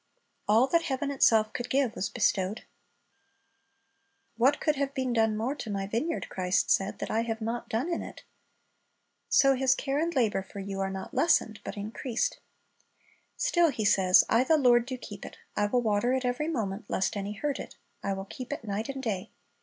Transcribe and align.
All 0.47 0.65
that 0.65 0.81
heaven 0.81 1.11
itself 1.11 1.53
could 1.53 1.69
give 1.69 1.93
was 1.95 2.09
bestowed. 2.09 2.63
"What 4.35 4.59
could 4.59 4.75
have 4.75 4.95
been 4.95 5.13
done 5.13 5.37
more 5.37 5.53
to 5.53 5.69
My 5.69 5.85
vineyard," 5.85 6.27
Christ 6.27 6.71
said, 6.71 6.97
"that 6.97 7.11
I 7.11 7.21
have 7.21 7.39
not 7.39 7.69
done 7.69 7.87
in 7.87 8.01
it?"* 8.01 8.23
So 9.29 9.53
His 9.53 9.75
care 9.75 9.99
and 9.99 10.11
labor 10.15 10.41
for 10.41 10.59
you 10.59 10.79
are 10.79 10.89
not 10.89 11.13
lessened, 11.13 11.59
but 11.63 11.77
increased. 11.77 12.39
Still 13.37 13.69
He 13.69 13.85
says, 13.85 14.23
"I 14.27 14.43
the 14.43 14.57
Lord 14.57 14.87
do 14.87 14.97
keep 14.97 15.23
it; 15.23 15.37
I 15.55 15.67
will 15.67 15.83
water 15.83 16.13
it 16.13 16.25
every 16.25 16.47
moment; 16.47 16.85
lest 16.87 17.15
any 17.15 17.33
hurt 17.33 17.59
it, 17.59 17.75
I 18.01 18.13
will 18.13 18.25
keep 18.25 18.51
it 18.51 18.63
night 18.63 18.89
and 18.89 19.03
day." 19.03 19.29